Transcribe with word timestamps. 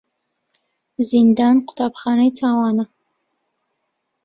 زیندان 1.09 1.55
قوتابخانەی 1.67 2.35
تاوانە. 2.39 2.85